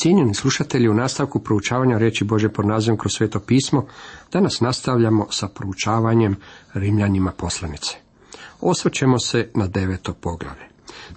Cijenjeni 0.00 0.34
slušatelji, 0.34 0.88
u 0.88 0.94
nastavku 0.94 1.40
proučavanja 1.40 1.98
reći 1.98 2.24
Bože 2.24 2.48
pod 2.48 2.66
nazivom 2.66 2.98
kroz 2.98 3.12
sveto 3.12 3.40
pismo, 3.40 3.86
danas 4.32 4.60
nastavljamo 4.60 5.26
sa 5.30 5.48
proučavanjem 5.48 6.36
Rimljanima 6.74 7.32
poslanice. 7.32 7.94
Osvrćemo 8.60 9.18
se 9.18 9.50
na 9.54 9.66
deveto 9.66 10.14
poglavlje. 10.14 10.64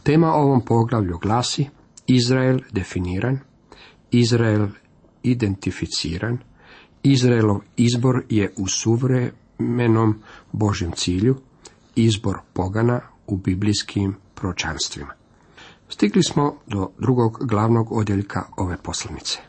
Tema 0.04 0.34
ovom 0.34 0.66
poglavlju 0.66 1.18
glasi 1.18 1.66
Izrael 2.08 2.60
definiran, 2.72 3.40
Izrael 4.12 4.68
identificiran, 5.24 6.38
Izraelov 7.04 7.60
izbor 7.78 8.24
je 8.30 8.54
u 8.58 8.68
suvremenom 8.68 10.22
Božjem 10.52 10.92
cilju, 10.92 11.38
izbor 11.96 12.38
pogana 12.54 13.02
u 13.28 13.38
biblijskim 13.38 14.16
pročanstvima. 14.36 15.21
Stigli 15.92 16.24
smo 16.24 16.56
do 16.68 16.90
drugog 17.00 17.38
glavnog 17.42 17.92
odjeljka 17.92 18.44
ove 18.58 18.78
poslanice. 18.84 19.40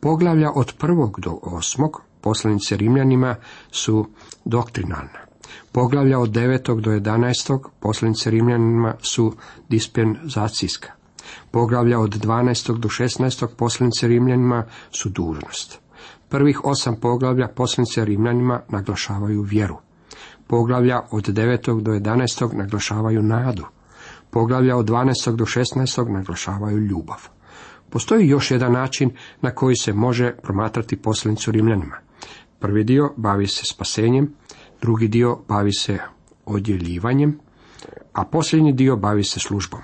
Poglavlja 0.00 0.50
od 0.54 0.74
prvog 0.78 1.20
do 1.20 1.38
osmog 1.42 2.02
poslanice 2.20 2.76
Rimljanima 2.76 3.36
su 3.70 4.06
doktrinalna. 4.44 5.18
Poglavlja 5.72 6.18
od 6.18 6.30
devetog 6.30 6.80
do 6.80 6.90
jedanaestog 6.90 7.70
poslanice 7.80 8.30
Rimljanima 8.30 8.94
su 9.00 9.32
dispenzacijska. 9.68 10.92
Poglavlja 11.50 11.98
od 11.98 12.10
12. 12.10 12.78
do 12.78 12.88
16. 12.88 13.46
poslanice 13.56 14.08
Rimljanima 14.08 14.64
su 14.90 15.08
dužnost. 15.08 15.80
Prvih 16.28 16.64
osam 16.64 16.96
poglavlja 17.00 17.48
poslanice 17.48 18.04
Rimljanima 18.04 18.60
naglašavaju 18.68 19.42
vjeru. 19.42 19.76
Poglavlja 20.46 21.00
od 21.10 21.24
9. 21.24 21.82
do 21.82 21.90
11. 21.90 22.54
naglašavaju 22.54 23.22
nadu. 23.22 23.66
Poglavlja 24.34 24.76
od 24.76 24.86
12. 24.88 25.36
do 25.36 25.44
16. 25.44 26.08
naglašavaju 26.08 26.78
ljubav. 26.78 27.28
Postoji 27.90 28.28
još 28.28 28.50
jedan 28.50 28.72
način 28.72 29.10
na 29.40 29.50
koji 29.50 29.76
se 29.76 29.92
može 29.92 30.36
promatrati 30.42 30.96
poslanicu 30.96 31.50
Rimljanima. 31.50 31.96
Prvi 32.58 32.84
dio 32.84 33.12
bavi 33.16 33.46
se 33.46 33.64
spasenjem, 33.64 34.34
drugi 34.80 35.08
dio 35.08 35.38
bavi 35.48 35.72
se 35.72 35.98
odjeljivanjem, 36.46 37.38
a 38.12 38.24
posljednji 38.24 38.72
dio 38.72 38.96
bavi 38.96 39.24
se 39.24 39.40
službom. 39.40 39.80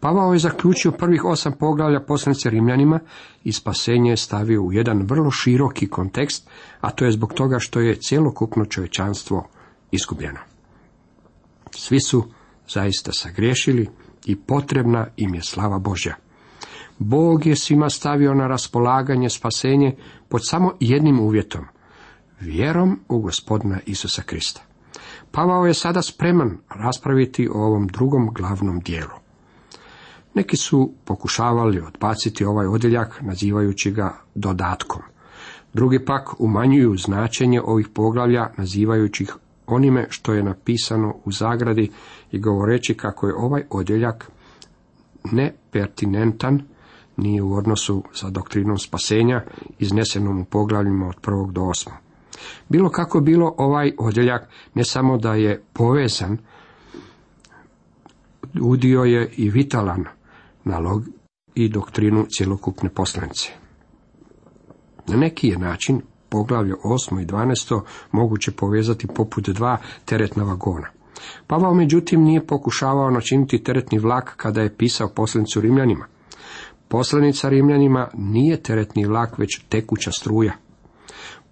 Pavao 0.00 0.32
je 0.32 0.38
zaključio 0.38 0.92
prvih 0.92 1.24
osam 1.24 1.52
poglavlja 1.58 2.00
poslanice 2.00 2.50
Rimljanima 2.50 3.00
i 3.44 3.52
spasenje 3.52 4.10
je 4.10 4.16
stavio 4.16 4.62
u 4.62 4.72
jedan 4.72 5.02
vrlo 5.02 5.30
široki 5.30 5.88
kontekst, 5.88 6.48
a 6.80 6.90
to 6.90 7.04
je 7.04 7.12
zbog 7.12 7.32
toga 7.32 7.58
što 7.58 7.80
je 7.80 8.00
cjelokupno 8.00 8.64
čovječanstvo 8.64 9.48
izgubljeno. 9.90 10.40
Svi 11.70 12.00
su 12.00 12.37
zaista 12.68 13.12
sagriješili 13.12 13.88
i 14.26 14.36
potrebna 14.36 15.06
im 15.16 15.34
je 15.34 15.42
slava 15.42 15.78
Božja. 15.78 16.14
Bog 16.98 17.46
je 17.46 17.56
svima 17.56 17.90
stavio 17.90 18.34
na 18.34 18.46
raspolaganje 18.46 19.28
spasenje 19.28 19.96
pod 20.28 20.40
samo 20.44 20.72
jednim 20.80 21.20
uvjetom, 21.20 21.64
vjerom 22.40 23.00
u 23.08 23.20
gospodina 23.20 23.78
Isusa 23.86 24.22
Krista. 24.22 24.60
Pavao 25.30 25.66
je 25.66 25.74
sada 25.74 26.02
spreman 26.02 26.58
raspraviti 26.68 27.48
o 27.48 27.62
ovom 27.62 27.86
drugom 27.86 28.30
glavnom 28.34 28.80
dijelu. 28.80 29.18
Neki 30.34 30.56
su 30.56 30.92
pokušavali 31.04 31.80
odbaciti 31.80 32.44
ovaj 32.44 32.66
odjeljak 32.66 33.20
nazivajući 33.22 33.90
ga 33.90 34.14
dodatkom. 34.34 35.02
Drugi 35.72 36.04
pak 36.04 36.40
umanjuju 36.40 36.96
značenje 36.96 37.60
ovih 37.64 37.88
poglavlja 37.88 38.50
nazivajući 38.56 39.22
ih 39.22 39.36
onime 39.66 40.06
što 40.10 40.32
je 40.32 40.42
napisano 40.42 41.14
u 41.24 41.32
zagradi 41.32 41.90
i 42.32 42.38
govoreći 42.38 42.94
kako 42.94 43.26
je 43.26 43.34
ovaj 43.34 43.62
odjeljak 43.70 44.30
nepertinentan, 45.32 46.62
nije 47.16 47.42
u 47.42 47.54
odnosu 47.54 48.04
sa 48.12 48.30
doktrinom 48.30 48.78
spasenja 48.78 49.44
iznesenom 49.78 50.40
u 50.40 50.44
poglavljima 50.44 51.08
od 51.08 51.16
prvog 51.20 51.52
do 51.52 51.62
osmog. 51.62 51.94
Bilo 52.68 52.90
kako 52.90 53.20
bilo, 53.20 53.54
ovaj 53.58 53.92
odjeljak 53.98 54.48
ne 54.74 54.84
samo 54.84 55.18
da 55.18 55.34
je 55.34 55.62
povezan, 55.72 56.38
udio 58.60 59.02
je 59.02 59.30
i 59.36 59.50
vitalan 59.50 60.04
nalog 60.64 61.02
i 61.54 61.68
doktrinu 61.68 62.26
cjelokupne 62.30 62.90
poslanice. 62.90 63.52
Na 65.06 65.16
neki 65.16 65.48
je 65.48 65.58
način 65.58 66.02
poglavlje 66.28 66.74
8. 66.74 67.22
i 67.22 67.26
12. 67.26 67.80
moguće 68.12 68.50
povezati 68.52 69.06
poput 69.06 69.48
dva 69.48 69.78
teretna 70.04 70.44
vagona. 70.44 70.97
Pavao 71.46 71.74
međutim 71.74 72.22
nije 72.22 72.46
pokušavao 72.46 73.10
načiniti 73.10 73.62
teretni 73.62 73.98
vlak 73.98 74.34
kada 74.36 74.62
je 74.62 74.76
pisao 74.76 75.08
poslanicu 75.08 75.60
Rimljanima. 75.60 76.06
Poslanica 76.88 77.48
Rimljanima 77.48 78.08
nije 78.14 78.62
teretni 78.62 79.06
vlak, 79.06 79.38
već 79.38 79.60
tekuća 79.68 80.10
struja. 80.12 80.52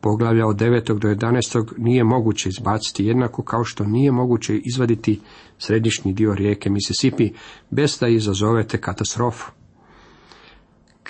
Poglavlja 0.01 0.47
od 0.47 0.57
9. 0.57 0.99
do 0.99 1.09
11. 1.09 1.73
nije 1.79 2.05
moguće 2.05 2.49
izbaciti 2.49 3.05
jednako 3.05 3.43
kao 3.43 3.65
što 3.65 3.85
nije 3.85 4.13
moguće 4.13 4.57
izvaditi 4.65 5.21
središnji 5.59 6.13
dio 6.13 6.35
rijeke 6.35 6.71
Mississippi 6.71 7.31
bez 7.71 7.99
da 8.01 8.09
izazovete 8.09 8.81
katastrofu. 8.81 9.51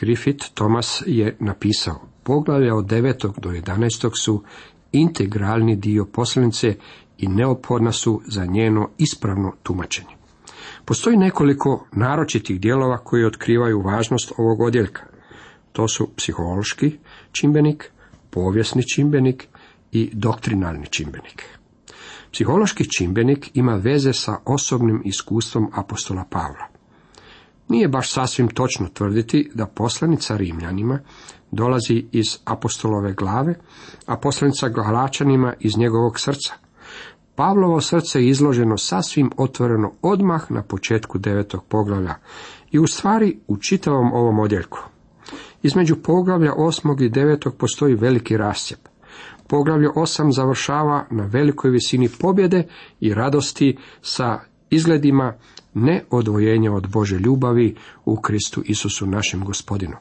Griffith 0.01 0.47
Thomas 0.55 1.03
je 1.07 1.37
napisao, 1.41 2.01
poglavlja 2.23 2.75
od 2.75 2.85
9. 2.85 3.41
do 3.41 3.51
11. 3.51 4.11
su 4.23 4.43
integralni 4.93 5.77
dio 5.77 6.05
poslanice 6.05 6.75
i 7.19 7.29
neophodna 7.29 7.93
su 7.93 8.21
za 8.27 8.45
njeno 8.45 8.89
ispravno 8.99 9.53
tumačenje. 9.63 10.17
Postoji 10.85 11.17
nekoliko 11.17 11.87
naročitih 11.93 12.61
dijelova 12.61 12.99
koji 12.99 13.25
otkrivaju 13.25 13.83
važnost 13.83 14.33
ovog 14.39 14.61
odjeljka. 14.61 15.03
To 15.73 15.89
su 15.89 16.09
psihološki 16.17 16.99
čimbenik, 17.33 17.91
povijesni 18.31 18.83
čimbenik 18.95 19.49
i 19.93 20.11
doktrinalni 20.13 20.87
čimbenik. 20.87 21.45
Psihološki 22.33 22.91
čimbenik 22.91 23.51
ima 23.55 23.75
veze 23.75 24.13
sa 24.13 24.37
osobnim 24.45 25.03
iskustvom 25.05 25.71
apostola 25.75 26.25
Pavla. 26.31 26.67
Nije 27.69 27.89
baš 27.89 28.13
sasvim 28.13 28.49
točno 28.49 28.89
tvrditi 28.89 29.51
da 29.55 29.67
poslanica 29.67 30.37
Rimljanima 30.37 31.01
dolazi 31.51 32.07
iz 32.13 32.39
apostolove 32.45 33.13
glave, 33.13 33.55
a 34.07 34.17
poslanica 34.17 34.69
Galačanima 34.69 35.55
iz 35.61 35.77
njegovog 35.77 36.21
srca. 36.21 36.66
Pavlovo 37.37 37.81
srce 37.81 38.21
je 38.21 38.29
izloženo 38.29 38.79
sasvim 38.79 39.31
otvoreno 39.37 39.93
odmah 40.03 40.51
na 40.51 40.63
početku 40.63 41.19
devetog 41.19 41.65
poglavlja 41.69 42.15
i 42.71 42.79
u 42.79 42.87
stvari 42.87 43.39
u 43.47 43.57
čitavom 43.57 44.13
ovom 44.13 44.39
odjeljku. 44.39 44.79
Između 45.63 45.97
poglavlja 45.97 46.53
osmog 46.57 47.01
i 47.01 47.09
devetog 47.09 47.57
postoji 47.57 47.95
veliki 47.95 48.37
rascijep. 48.37 48.81
Poglavlje 49.49 49.89
osam 49.95 50.33
završava 50.33 51.07
na 51.11 51.27
velikoj 51.27 51.71
visini 51.71 52.09
pobjede 52.21 52.69
i 53.01 53.15
radosti 53.15 53.77
sa 54.03 54.41
izgledima 54.71 55.35
ne 55.75 56.05
odvojenja 56.11 56.73
od 56.73 56.89
Bože 56.89 57.19
ljubavi 57.19 57.77
u 58.05 58.17
Kristu 58.17 58.63
Isusu 58.65 59.07
našem 59.07 59.45
gospodinu. 59.45 59.97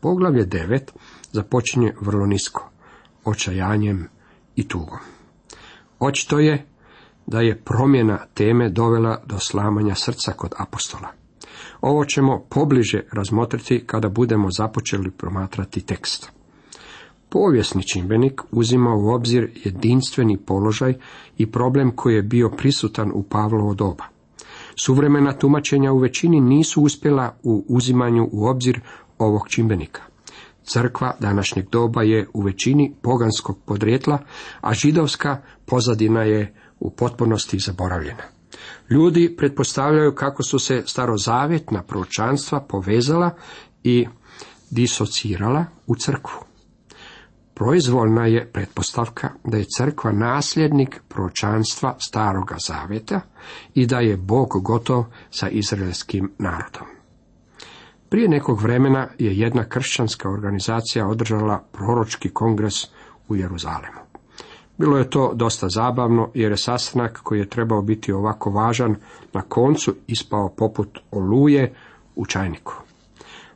Poglavlje 0.00 0.46
9 0.46 0.80
započinje 1.32 1.94
vrlo 2.00 2.26
nisko, 2.26 2.70
očajanjem 3.24 4.08
i 4.56 4.68
tugom. 4.68 5.17
Očito 6.00 6.38
je 6.38 6.66
da 7.26 7.40
je 7.40 7.60
promjena 7.64 8.18
teme 8.34 8.68
dovela 8.68 9.22
do 9.26 9.38
slamanja 9.38 9.94
srca 9.94 10.32
kod 10.32 10.52
apostola. 10.58 11.08
Ovo 11.80 12.04
ćemo 12.04 12.44
pobliže 12.48 13.02
razmotriti 13.12 13.82
kada 13.86 14.08
budemo 14.08 14.50
započeli 14.50 15.10
promatrati 15.10 15.80
tekst. 15.80 16.32
Povijesni 17.28 17.82
čimbenik 17.82 18.42
uzima 18.50 18.94
u 18.94 19.08
obzir 19.08 19.50
jedinstveni 19.64 20.36
položaj 20.36 20.94
i 21.38 21.50
problem 21.50 21.96
koji 21.96 22.14
je 22.14 22.22
bio 22.22 22.50
prisutan 22.50 23.10
u 23.14 23.22
Pavlovo 23.22 23.74
doba. 23.74 24.04
Suvremena 24.84 25.32
tumačenja 25.32 25.92
u 25.92 25.98
većini 25.98 26.40
nisu 26.40 26.82
uspjela 26.82 27.34
u 27.42 27.64
uzimanju 27.68 28.28
u 28.32 28.46
obzir 28.46 28.80
ovog 29.18 29.48
čimbenika. 29.48 30.07
Crkva 30.68 31.14
današnjeg 31.20 31.68
doba 31.70 32.02
je 32.02 32.26
u 32.34 32.42
većini 32.42 32.94
poganskog 33.02 33.58
podrijetla, 33.66 34.18
a 34.60 34.74
židovska 34.74 35.42
pozadina 35.66 36.22
je 36.22 36.54
u 36.80 36.90
potpunosti 36.90 37.58
zaboravljena. 37.58 38.22
Ljudi 38.90 39.34
pretpostavljaju 39.36 40.14
kako 40.14 40.42
su 40.42 40.58
se 40.58 40.82
starozavjetna 40.86 41.82
proročanstva 41.82 42.60
povezala 42.60 43.30
i 43.84 44.06
disocirala 44.70 45.64
u 45.86 45.96
crkvu. 45.96 46.48
Proizvoljna 47.54 48.26
je 48.26 48.52
pretpostavka 48.52 49.30
da 49.44 49.56
je 49.56 49.66
crkva 49.76 50.12
nasljednik 50.12 51.00
proročanstva 51.08 51.96
staroga 51.98 52.56
zavjeta 52.58 53.20
i 53.74 53.86
da 53.86 53.98
je 53.98 54.16
Bog 54.16 54.48
gotov 54.62 55.04
sa 55.30 55.48
izraelskim 55.48 56.32
narodom. 56.38 56.97
Prije 58.08 58.28
nekog 58.28 58.60
vremena 58.62 59.08
je 59.18 59.38
jedna 59.38 59.64
kršćanska 59.64 60.30
organizacija 60.30 61.08
održala 61.08 61.64
proročki 61.72 62.28
kongres 62.28 62.74
u 63.28 63.36
Jeruzalemu. 63.36 64.00
Bilo 64.78 64.98
je 64.98 65.10
to 65.10 65.32
dosta 65.34 65.68
zabavno 65.68 66.30
jer 66.34 66.50
je 66.50 66.56
sastanak 66.56 67.20
koji 67.22 67.38
je 67.38 67.48
trebao 67.48 67.82
biti 67.82 68.12
ovako 68.12 68.50
važan 68.50 68.96
na 69.32 69.42
koncu 69.42 69.94
ispao 70.06 70.48
poput 70.48 70.98
oluje 71.10 71.74
u 72.16 72.26
čajniku. 72.26 72.74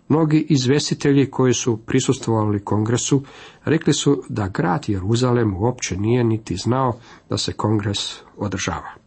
Mnogi 0.09 0.47
izvestitelji 0.49 1.31
koji 1.31 1.55
su 1.55 1.77
prisustvovali 1.77 2.65
kongresu 2.65 3.23
rekli 3.65 3.93
su 3.93 4.23
da 4.29 4.49
grad 4.49 4.89
Jeruzalem 4.89 5.57
uopće 5.57 5.97
nije 5.97 6.25
niti 6.25 6.57
znao 6.57 6.93
da 7.29 7.39
se 7.39 7.53
kongres 7.53 8.21
održava. 8.37 9.02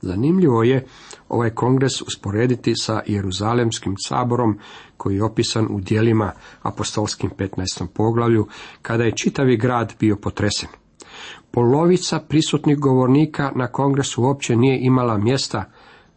Zanimljivo 0.00 0.62
je 0.62 0.86
ovaj 1.28 1.50
kongres 1.50 2.02
usporediti 2.02 2.72
sa 2.76 3.02
Jeruzalemskim 3.06 3.94
saborom 3.98 4.58
koji 4.96 5.16
je 5.16 5.24
opisan 5.24 5.66
u 5.70 5.80
dijelima 5.80 6.32
apostolskim 6.62 7.30
15. 7.38 7.86
poglavlju 7.94 8.46
kada 8.82 9.04
je 9.04 9.16
čitavi 9.16 9.56
grad 9.56 9.94
bio 10.00 10.16
potresen. 10.16 10.68
Polovica 11.50 12.20
prisutnih 12.28 12.78
govornika 12.78 13.52
na 13.54 13.66
kongresu 13.66 14.22
uopće 14.22 14.56
nije 14.56 14.78
imala 14.80 15.18
mjesta 15.18 15.64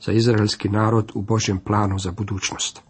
za 0.01 0.11
izraelski 0.11 0.69
narod 0.69 1.11
u 1.13 1.21
Božjem 1.21 1.59
planu 1.59 1.99
za 1.99 2.11
budućnost. 2.11 2.81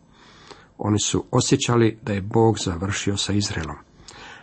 Oni 0.77 0.99
su 0.99 1.23
osjećali 1.31 1.97
da 2.01 2.13
je 2.13 2.21
Bog 2.21 2.59
završio 2.59 3.17
sa 3.17 3.33
Izraelom. 3.33 3.75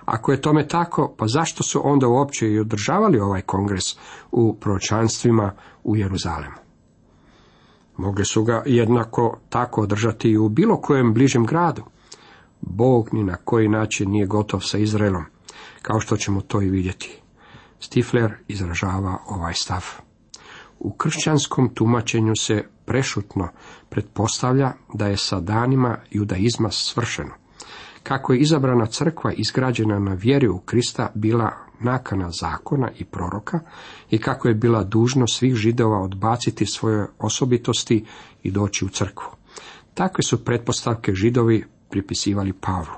Ako 0.05 0.33
je 0.33 0.41
tome 0.41 0.69
tako, 0.69 1.15
pa 1.19 1.27
zašto 1.27 1.63
su 1.63 1.81
onda 1.85 2.09
uopće 2.09 2.49
i 2.49 2.59
održavali 2.59 3.21
ovaj 3.21 3.43
kongres 3.43 3.85
u 4.33 4.55
proročanstvima 4.55 5.53
u 5.87 5.97
Jeruzalemu? 5.97 6.57
Mogli 7.97 8.25
su 8.25 8.45
ga 8.45 8.63
jednako 8.67 9.39
tako 9.49 9.83
održati 9.83 10.31
i 10.31 10.39
u 10.39 10.49
bilo 10.49 10.81
kojem 10.81 11.15
bližem 11.15 11.47
gradu. 11.47 11.83
Bog 12.61 13.09
ni 13.13 13.25
na 13.25 13.37
koji 13.37 13.69
način 13.69 14.11
nije 14.11 14.27
gotov 14.27 14.61
sa 14.61 14.79
Izraelom, 14.79 15.25
kao 15.83 16.01
što 16.01 16.17
ćemo 16.17 16.41
to 16.41 16.63
i 16.63 16.71
vidjeti. 16.71 17.21
Stifler 17.81 18.35
izražava 18.49 19.19
ovaj 19.27 19.55
stav. 19.55 19.85
U 20.79 20.93
kršćanskom 20.93 21.75
tumačenju 21.75 22.33
se 22.37 22.65
prešutno 22.85 23.49
pretpostavlja 23.89 24.73
da 24.95 25.07
je 25.07 25.17
sa 25.17 25.41
danima 25.41 25.99
judaizma 26.11 26.71
svršeno. 26.71 27.35
Kako 28.03 28.33
je 28.33 28.39
izabrana 28.39 28.87
crkva 28.87 29.33
izgrađena 29.33 29.99
na 29.99 30.15
vjeri 30.15 30.49
u 30.49 30.59
Krista 30.59 31.11
bila 31.15 31.66
nakana 31.81 32.31
zakona 32.31 32.91
i 32.99 33.05
proroka 33.05 33.61
i 34.11 34.19
kako 34.19 34.49
je 34.49 34.55
bila 34.55 34.85
dužno 34.85 35.27
svih 35.27 35.55
židova 35.55 36.01
odbaciti 36.01 36.67
svoje 36.67 37.07
osobitosti 37.19 38.05
i 38.43 38.51
doći 38.51 38.85
u 38.85 38.89
crkvu. 38.89 39.27
Takve 39.95 40.23
su 40.23 40.45
pretpostavke 40.45 41.15
židovi 41.15 41.65
pripisivali 41.91 42.53
Pavlu. 42.53 42.95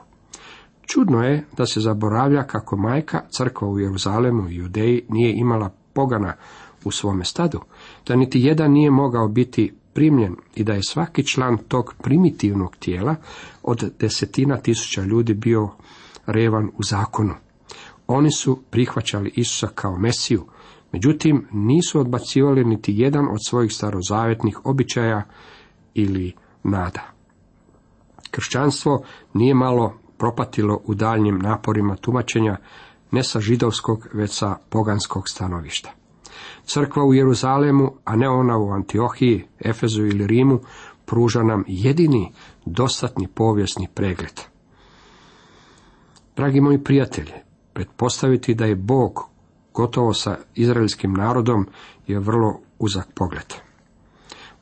Čudno 0.86 1.22
je 1.22 1.46
da 1.56 1.66
se 1.66 1.80
zaboravlja 1.80 2.42
kako 2.42 2.76
majka 2.76 3.20
crkva 3.30 3.68
u 3.68 3.78
Jeruzalemu 3.78 4.48
i 4.48 4.56
Judeji 4.56 5.02
nije 5.08 5.34
imala 5.36 5.70
pogana 5.92 6.34
u 6.84 6.90
svome 6.90 7.24
stadu, 7.24 7.60
da 8.06 8.16
niti 8.16 8.40
jedan 8.40 8.72
nije 8.72 8.90
mogao 8.90 9.28
biti 9.28 9.72
primljen 9.92 10.36
i 10.54 10.64
da 10.64 10.72
je 10.72 10.82
svaki 10.82 11.26
član 11.26 11.58
tog 11.58 11.94
primitivnog 12.02 12.76
tijela 12.76 13.14
od 13.62 13.92
desetina 13.98 14.56
tisuća 14.56 15.02
ljudi 15.02 15.34
bio 15.34 15.68
revan 16.26 16.70
u 16.78 16.82
zakonu. 16.82 17.34
Oni 18.08 18.30
su 18.30 18.62
prihvaćali 18.70 19.32
Isusa 19.36 19.68
kao 19.74 19.98
Mesiju, 19.98 20.46
međutim 20.92 21.48
nisu 21.52 22.00
odbacivali 22.00 22.64
niti 22.64 22.92
jedan 22.96 23.28
od 23.28 23.38
svojih 23.46 23.72
starozavetnih 23.72 24.66
običaja 24.66 25.22
ili 25.94 26.32
nada. 26.62 27.02
Kršćanstvo 28.30 29.02
nije 29.34 29.54
malo 29.54 29.94
propatilo 30.18 30.80
u 30.84 30.94
daljnjim 30.94 31.38
naporima 31.38 31.96
tumačenja 31.96 32.56
ne 33.10 33.24
sa 33.24 33.40
židovskog, 33.40 34.08
već 34.12 34.38
sa 34.38 34.56
poganskog 34.68 35.28
stanovišta. 35.28 35.90
Crkva 36.64 37.04
u 37.04 37.14
Jeruzalemu, 37.14 37.92
a 38.04 38.16
ne 38.16 38.28
ona 38.28 38.58
u 38.58 38.70
Antiohiji, 38.70 39.44
Efezu 39.60 40.06
ili 40.06 40.26
Rimu, 40.26 40.60
pruža 41.06 41.42
nam 41.42 41.64
jedini 41.66 42.32
dostatni 42.64 43.28
povijesni 43.28 43.88
pregled. 43.94 44.40
Dragi 46.36 46.60
moji 46.60 46.84
prijatelji, 46.84 47.32
pretpostaviti 47.72 48.54
da 48.54 48.64
je 48.64 48.76
Bog 48.76 49.28
gotovo 49.74 50.14
sa 50.14 50.36
izraelskim 50.54 51.12
narodom 51.12 51.66
je 52.06 52.18
vrlo 52.18 52.60
uzak 52.78 53.08
pogled. 53.14 53.54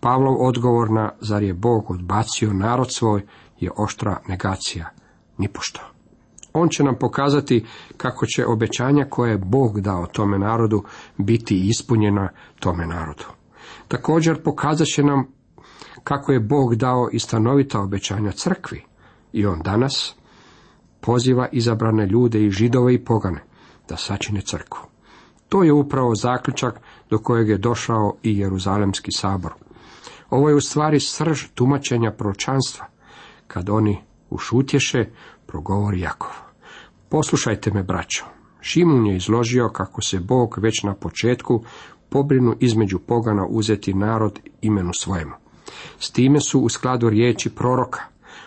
Pavlov 0.01 0.47
odgovor 0.47 0.91
na 0.91 1.13
zar 1.21 1.43
je 1.43 1.55
Bog 1.55 1.91
odbacio 1.91 2.53
narod 2.53 2.93
svoj 2.93 3.23
je 3.61 3.71
oštra 3.77 4.21
negacija, 4.29 4.91
nipošto. 5.39 5.81
On 6.53 6.69
će 6.69 6.85
nam 6.85 6.99
pokazati 7.01 7.65
kako 7.97 8.27
će 8.27 8.47
obećanja 8.47 9.07
koje 9.11 9.31
je 9.31 9.39
Bog 9.39 9.81
dao 9.81 10.07
tome 10.07 10.39
narodu 10.39 10.85
biti 11.17 11.69
ispunjena 11.69 12.29
tome 12.61 12.87
narodu. 12.87 13.25
Također 13.89 14.43
pokazat 14.43 14.87
će 14.87 15.03
nam 15.03 15.27
kako 16.05 16.33
je 16.33 16.41
Bog 16.41 16.75
dao 16.75 17.09
i 17.13 17.19
stanovita 17.19 17.81
obećanja 17.81 18.33
crkvi 18.33 18.85
i 19.33 19.47
on 19.47 19.63
danas 19.63 20.17
poziva 21.07 21.49
izabrane 21.53 22.07
ljude 22.07 22.45
i 22.45 22.51
židove 22.51 22.95
i 22.95 23.05
pogane 23.05 23.43
da 23.89 23.97
sačine 23.97 24.41
crkvu. 24.41 24.81
To 25.49 25.63
je 25.63 25.73
upravo 25.73 26.15
zaključak 26.15 26.81
do 27.11 27.19
kojeg 27.19 27.49
je 27.49 27.59
došao 27.59 28.17
i 28.23 28.39
Jeruzalemski 28.39 29.13
sabor. 29.13 29.53
Ovo 30.31 30.49
je 30.49 30.55
u 30.55 30.61
stvari 30.61 31.01
srž 31.01 31.45
tumačenja 31.55 32.11
proročanstva. 32.11 32.87
Kad 33.47 33.71
oni 33.71 34.03
ušutješe, 34.31 35.05
progovori 35.47 36.01
Jakov. 36.01 36.31
Poslušajte 37.09 37.71
me, 37.71 37.83
braćo. 37.83 38.25
Šimun 38.61 39.07
je 39.07 39.17
izložio 39.17 39.69
kako 39.69 40.03
se 40.03 40.21
Bog 40.21 40.59
već 40.59 40.83
na 40.83 40.95
početku 40.95 41.65
pobrinu 42.09 42.57
između 42.61 42.99
pogana 42.99 43.47
uzeti 43.49 43.95
narod 43.95 44.41
imenu 44.63 44.91
svojemu. 44.95 45.33
S 45.99 46.11
time 46.11 46.41
su 46.41 46.61
u 46.61 46.69
skladu 46.69 47.09
riječi 47.09 47.51
proroka. 47.51 48.01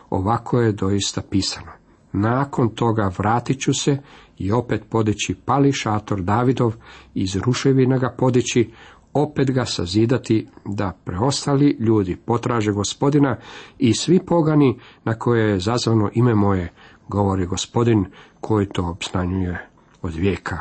Ovako 0.10 0.60
je 0.60 0.72
doista 0.72 1.22
pisano. 1.22 1.79
Nakon 2.14 2.70
toga 2.70 3.12
vratit 3.18 3.60
ću 3.60 3.74
se 3.74 3.98
i 4.38 4.52
opet 4.52 4.82
podići 4.90 5.36
pali 5.46 5.74
šator 5.74 6.22
Davidov, 6.22 6.76
iz 7.14 7.36
ruševina 7.36 7.98
ga 7.98 8.16
podići, 8.18 8.72
opet 9.14 9.52
ga 9.52 9.66
sazidati, 9.66 10.48
da 10.66 10.98
preostali 11.06 11.78
ljudi 11.80 12.16
potraže 12.16 12.72
gospodina 12.72 13.38
i 13.78 13.94
svi 13.94 14.20
pogani 14.26 14.80
na 15.04 15.14
koje 15.14 15.50
je 15.50 15.60
zazvano 15.60 16.10
ime 16.14 16.36
moje, 16.36 16.74
govori 17.08 17.46
gospodin 17.46 18.06
koji 18.42 18.70
to 18.70 18.86
obznanjuje 18.86 19.70
od 20.02 20.16
vijeka. 20.16 20.58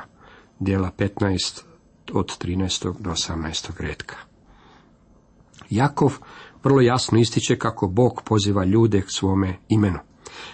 Dijela 0.60 0.90
15 0.98 1.62
od 2.12 2.38
13. 2.38 3.00
do 3.00 3.10
18. 3.10 3.70
redka. 3.78 4.16
Jakov 5.70 6.18
vrlo 6.64 6.80
jasno 6.80 7.18
ističe 7.18 7.58
kako 7.58 7.86
Bog 7.86 8.22
poziva 8.24 8.64
ljude 8.64 9.00
k 9.00 9.06
svome 9.08 9.58
imenu. 9.68 9.98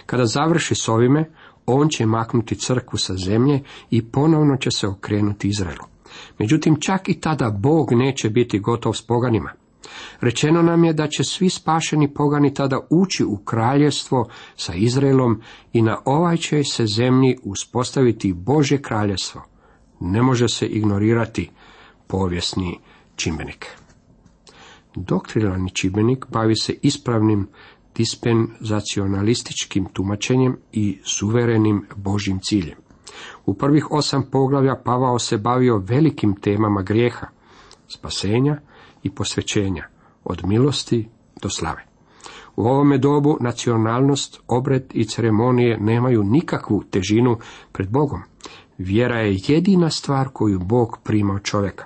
Kada 0.06 0.26
završi 0.26 0.74
s 0.74 0.88
ovime, 0.88 1.30
on 1.66 1.88
će 1.88 2.06
maknuti 2.06 2.56
crkvu 2.56 2.98
sa 2.98 3.14
zemlje 3.16 3.62
i 3.90 4.10
ponovno 4.10 4.56
će 4.56 4.70
se 4.70 4.88
okrenuti 4.88 5.48
Izraelu. 5.48 5.84
Međutim, 6.38 6.76
čak 6.80 7.08
i 7.08 7.20
tada 7.20 7.50
Bog 7.50 7.92
neće 7.92 8.30
biti 8.30 8.58
gotov 8.58 8.92
s 8.92 9.02
poganima. 9.02 9.50
Rečeno 10.20 10.62
nam 10.62 10.84
je 10.84 10.92
da 10.92 11.06
će 11.06 11.24
svi 11.24 11.50
spašeni 11.50 12.14
pogani 12.14 12.54
tada 12.54 12.78
ući 12.90 13.24
u 13.24 13.36
kraljevstvo 13.36 14.28
sa 14.56 14.74
Izraelom 14.74 15.40
i 15.72 15.82
na 15.82 15.98
ovaj 16.04 16.36
će 16.36 16.64
se 16.64 16.86
zemlji 16.86 17.36
uspostaviti 17.42 18.32
Božje 18.32 18.82
kraljevstvo. 18.82 19.44
Ne 20.00 20.22
može 20.22 20.48
se 20.48 20.66
ignorirati 20.66 21.50
povijesni 22.06 22.78
čimbenik. 23.16 23.66
Doktrinalni 24.94 25.70
čimbenik 25.70 26.26
bavi 26.28 26.56
se 26.56 26.74
ispravnim 26.82 27.48
dispenzacionalističkim 27.96 29.84
tumačenjem 29.92 30.56
i 30.72 30.98
suverenim 31.04 31.86
Božjim 31.96 32.40
ciljem. 32.40 32.78
U 33.46 33.54
prvih 33.54 33.90
osam 33.90 34.30
poglavlja 34.30 34.76
Pavao 34.84 35.18
se 35.18 35.38
bavio 35.38 35.78
velikim 35.78 36.34
temama 36.40 36.82
grijeha, 36.82 37.26
spasenja 37.88 38.60
i 39.02 39.10
posvećenja, 39.10 39.88
od 40.24 40.44
milosti 40.44 41.08
do 41.42 41.48
slave. 41.48 41.86
U 42.56 42.62
ovome 42.62 42.98
dobu 42.98 43.36
nacionalnost, 43.40 44.40
obred 44.48 44.82
i 44.94 45.04
ceremonije 45.04 45.78
nemaju 45.80 46.22
nikakvu 46.22 46.84
težinu 46.90 47.38
pred 47.72 47.90
Bogom. 47.90 48.22
Vjera 48.78 49.20
je 49.20 49.38
jedina 49.48 49.90
stvar 49.90 50.28
koju 50.32 50.58
Bog 50.58 50.98
prima 51.04 51.34
od 51.34 51.42
čovjeka. 51.42 51.84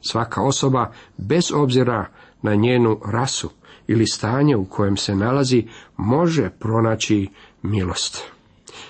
Svaka 0.00 0.42
osoba, 0.42 0.92
bez 1.16 1.52
obzira 1.54 2.06
na 2.42 2.54
njenu 2.54 3.00
rasu 3.06 3.50
ili 3.86 4.06
stanje 4.06 4.56
u 4.56 4.64
kojem 4.64 4.96
se 4.96 5.14
nalazi, 5.14 5.66
može 5.96 6.50
pronaći 6.50 7.28
milost. 7.62 8.22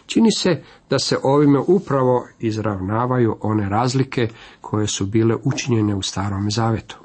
Čini 0.06 0.32
se 0.32 0.62
da 0.90 0.98
se 0.98 1.18
ovime 1.22 1.58
upravo 1.58 2.26
izravnavaju 2.38 3.36
one 3.40 3.68
razlike 3.68 4.28
koje 4.60 4.86
su 4.86 5.06
bile 5.06 5.36
učinjene 5.44 5.94
u 5.94 6.02
starom 6.02 6.50
zavetu. 6.50 6.96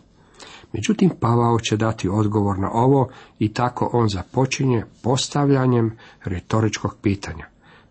Međutim, 0.74 1.10
Pavao 1.20 1.60
će 1.60 1.78
dati 1.78 2.10
odgovor 2.10 2.60
na 2.60 2.72
ovo 2.74 3.10
i 3.40 3.54
tako 3.54 3.90
on 3.94 4.10
započinje 4.10 4.86
postavljanjem 5.04 5.98
retoričkog 6.24 6.96
pitanja. 7.02 7.46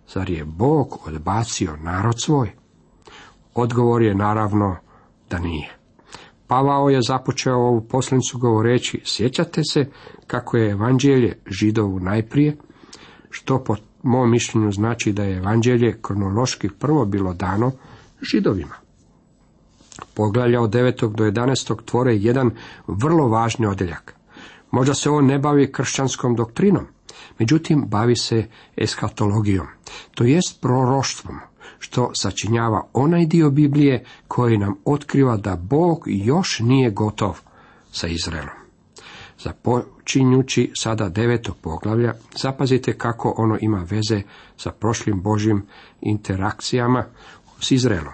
Zar 0.09 0.31
je 0.31 0.45
Bog 0.45 0.99
odbacio 1.07 1.76
narod 1.76 2.21
svoj? 2.21 2.50
Odgovor 3.55 4.02
je 4.02 4.14
naravno 4.14 4.76
da 5.31 5.38
nije. 5.38 5.77
Pavao 6.49 6.88
je 6.88 7.02
započeo 7.02 7.57
ovu 7.57 7.81
poslanicu 7.81 8.38
govoreći, 8.38 9.00
sjećate 9.05 9.62
se 9.64 9.87
kako 10.26 10.57
je 10.57 10.71
evanđelje 10.71 11.38
židovu 11.47 12.00
najprije, 12.00 12.57
što 13.31 13.64
po 13.64 13.76
mom 14.02 14.31
mišljenju 14.31 14.73
znači 14.73 15.12
da 15.12 15.25
je 15.25 15.37
evanđelje 15.37 15.99
kronološki 16.02 16.69
prvo 16.78 17.05
bilo 17.05 17.35
dano 17.35 17.73
židovima. 18.23 18.75
Poglavlja 20.14 20.61
od 20.61 20.71
9. 20.71 21.14
do 21.14 21.25
11. 21.25 21.85
tvore 21.85 22.17
jedan 22.17 22.50
vrlo 22.87 23.28
važni 23.28 23.67
odjeljak. 23.67 24.14
Možda 24.71 24.95
se 24.95 25.11
on 25.11 25.26
ne 25.26 25.38
bavi 25.38 25.73
kršćanskom 25.73 26.37
doktrinom, 26.37 26.87
međutim 27.38 27.85
bavi 27.87 28.17
se 28.17 28.47
eskatologijom, 28.76 29.67
to 30.14 30.25
jest 30.25 30.61
proroštvom, 30.61 31.37
što 31.78 32.10
sačinjava 32.14 32.88
onaj 32.92 33.26
dio 33.26 33.50
Biblije 33.50 34.04
koji 34.28 34.58
nam 34.58 34.75
otkriva 34.84 35.37
da 35.37 35.56
Bog 35.56 36.02
još 36.06 36.60
nije 36.60 36.90
gotov 36.90 37.40
sa 37.92 38.06
Izraelom. 38.06 38.58
Započinjući 39.38 40.70
sada 40.75 41.08
deveto 41.08 41.54
poglavlja, 41.60 42.14
zapazite 42.42 42.92
kako 42.92 43.34
ono 43.37 43.58
ima 43.60 43.87
veze 43.90 44.22
sa 44.56 44.70
prošlim 44.70 45.22
Božim 45.22 45.66
interakcijama 46.00 47.04
s 47.60 47.70
Izraelom. 47.70 48.12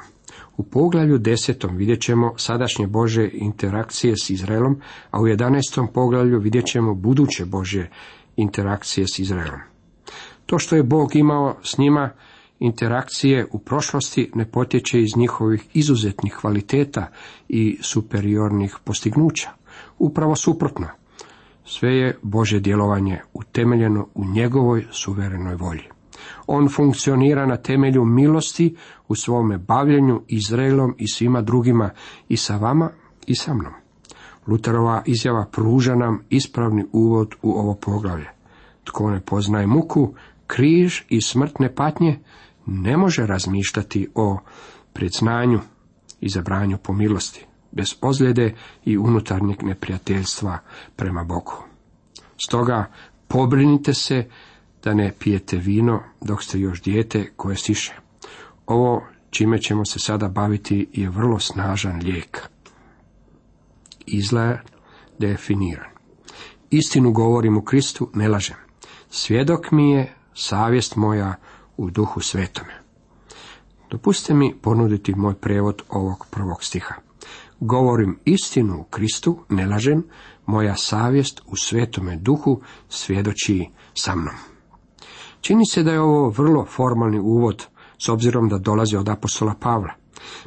U 0.57 0.63
poglavlju 0.63 1.19
desetom 1.19 1.77
vidjet 1.77 2.01
ćemo 2.01 2.35
sadašnje 2.37 2.87
Bože 2.87 3.31
interakcije 3.33 4.15
s 4.17 4.31
Izraelom, 4.31 4.81
a 5.11 5.21
u 5.21 5.27
jedanestom 5.27 5.89
poglavlju 5.95 6.39
vidjet 6.39 6.67
ćemo 6.67 6.95
buduće 6.95 7.45
Bože 7.45 7.89
interakcije 8.37 9.07
s 9.07 9.19
Izraelom. 9.19 9.61
To 10.47 10.59
što 10.59 10.77
je 10.77 10.83
Bog 10.83 11.17
imao 11.17 11.57
s 11.63 11.79
njima 11.79 12.11
interakcije 12.59 13.47
u 13.53 13.59
prošlosti 13.59 14.31
ne 14.35 14.51
potječe 14.51 15.01
iz 15.01 15.17
njihovih 15.17 15.67
izuzetnih 15.75 16.37
kvaliteta 16.41 17.07
i 17.49 17.79
superiornih 17.81 18.77
postignuća. 18.85 19.51
Upravo 19.99 20.37
suprotno. 20.37 20.87
Sve 21.65 21.97
je 21.97 22.19
Bože 22.23 22.61
djelovanje 22.61 23.21
utemeljeno 23.33 24.09
u 24.15 24.25
njegovoj 24.25 24.87
suverenoj 24.91 25.55
volji. 25.55 25.85
On 26.47 26.69
funkcionira 26.69 27.47
na 27.47 27.57
temelju 27.57 28.05
milosti 28.05 28.77
u 29.09 29.15
svome 29.15 29.59
bavljenju 29.59 30.23
Izraelom 30.29 30.95
i 30.99 31.09
svima 31.09 31.43
drugima 31.43 31.91
i 32.29 32.37
sa 32.37 32.57
vama 32.57 32.91
i 33.27 33.35
sa 33.35 33.55
mnom. 33.55 33.73
Luterova 34.47 35.03
izjava 35.07 35.47
pruža 35.53 35.95
nam 35.95 36.25
ispravni 36.31 36.85
uvod 36.93 37.35
u 37.43 37.53
ovo 37.53 37.75
poglavlje. 37.75 38.31
Tko 38.85 39.11
ne 39.11 39.21
poznaje 39.21 39.67
muku, 39.67 40.15
križ 40.47 41.03
i 41.09 41.23
smrtne 41.23 41.75
patnje, 41.75 42.19
ne 42.67 42.97
može 42.97 43.27
razmišljati 43.27 44.09
o 44.15 44.39
predznanju 44.93 45.61
i 46.21 46.29
zabranju 46.29 46.79
po 46.79 46.93
milosti, 46.93 47.47
bez 47.73 47.95
ozljede 48.01 48.55
i 48.85 48.99
unutarnjeg 48.99 49.63
neprijateljstva 49.63 50.59
prema 50.97 51.25
Bogu. 51.25 51.65
Stoga 52.45 52.91
pobrinite 53.29 53.95
se 53.95 54.29
da 54.85 54.95
ne 54.95 55.13
pijete 55.19 55.57
vino 55.57 56.03
dok 56.21 56.43
ste 56.43 56.61
još 56.61 56.83
dijete 56.83 57.33
koje 57.37 57.57
stiše. 57.57 57.95
Ovo 58.67 59.07
čime 59.31 59.61
ćemo 59.61 59.85
se 59.85 59.99
sada 59.99 60.29
baviti 60.29 60.89
je 60.93 61.11
vrlo 61.11 61.39
snažan 61.39 62.03
lijek. 62.03 62.49
Izgled 64.07 64.59
definiran. 65.19 65.91
Istinu 66.71 67.13
govorim 67.13 67.57
u 67.57 67.63
Kristu, 67.63 68.11
ne 68.15 68.29
lažem. 68.29 68.57
Svjedok 69.11 69.71
mi 69.73 69.91
je 69.91 70.15
savjest 70.35 70.97
moja 70.97 71.35
u 71.77 71.91
duhu 71.91 72.21
svetome. 72.21 72.73
Dopustite 73.91 74.35
mi 74.35 74.55
ponuditi 74.63 75.15
moj 75.15 75.35
prevod 75.35 75.83
ovog 75.89 76.27
prvog 76.31 76.65
stiha. 76.65 76.95
Govorim 77.61 78.19
istinu 78.25 78.81
u 78.81 78.85
Kristu, 78.85 79.39
ne 79.49 79.67
lažem, 79.67 80.05
moja 80.47 80.77
savjest 80.77 81.43
u 81.47 81.57
svetome 81.57 82.17
duhu 82.17 82.61
svjedoči 82.89 83.69
sa 83.95 84.15
mnom. 84.15 84.35
Čini 85.41 85.67
se 85.67 85.83
da 85.83 85.93
je 85.93 86.01
ovo 86.01 86.29
vrlo 86.29 86.65
formalni 86.65 87.21
uvod, 87.21 87.67
s 87.99 88.09
obzirom 88.09 88.49
da 88.49 88.59
dolazi 88.59 88.97
od 88.97 89.09
apostola 89.09 89.55
Pavla. 89.61 89.93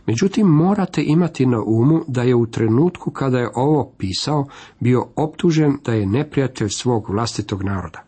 Međutim, 0.06 0.48
morate 0.48 1.04
imati 1.04 1.46
na 1.46 1.62
umu 1.62 2.02
da 2.08 2.22
je 2.22 2.36
u 2.36 2.46
trenutku 2.46 3.12
kada 3.12 3.40
je 3.40 3.52
ovo 3.56 3.92
pisao 3.98 4.48
bio 4.80 5.08
optužen 5.16 5.78
da 5.86 5.94
je 5.94 6.06
neprijatelj 6.06 6.70
svog 6.70 7.10
vlastitog 7.10 7.64
naroda. 7.64 8.07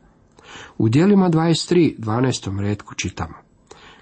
U 0.77 0.89
dijelima 0.89 1.29
23, 1.29 1.99
12. 1.99 2.59
redku 2.59 2.95
čitamo. 2.95 3.33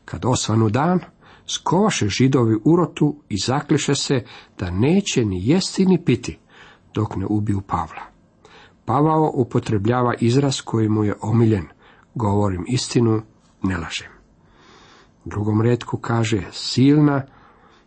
Kad 0.06 0.26
osvanu 0.26 0.70
dan, 0.70 1.00
skovaše 1.48 2.08
židovi 2.08 2.58
urotu 2.66 3.16
i 3.30 3.38
zakliše 3.38 3.96
se 3.96 4.24
da 4.60 4.72
neće 4.72 5.26
ni 5.26 5.48
jesti 5.48 5.86
ni 5.86 6.06
piti, 6.06 6.40
dok 6.94 7.16
ne 7.16 7.26
ubiju 7.26 7.62
Pavla. 7.62 8.02
Pavao 8.86 9.32
upotrebljava 9.34 10.14
izraz 10.20 10.62
koji 10.62 10.90
mu 10.90 11.04
je 11.04 11.16
omiljen, 11.22 11.66
govorim 12.16 12.66
istinu, 12.68 13.22
ne 13.64 13.78
lažem. 13.78 14.12
U 15.26 15.30
drugom 15.30 15.62
redku 15.62 15.98
kaže, 15.98 16.42
silna 16.52 17.26